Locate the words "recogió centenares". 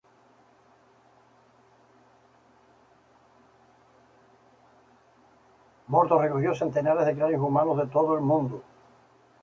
6.23-7.05